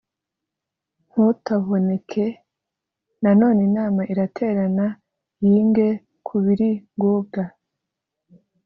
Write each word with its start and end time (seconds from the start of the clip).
Ntutaboneke 1.07 2.25
na 3.23 3.31
none 3.39 3.59
inama 3.69 4.01
iraterana 4.11 4.85
yinge 5.45 5.87
kubiri 6.27 6.69
ngobwa 6.95 7.43